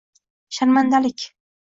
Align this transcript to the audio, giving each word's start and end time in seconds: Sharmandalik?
Sharmandalik? 0.59 1.27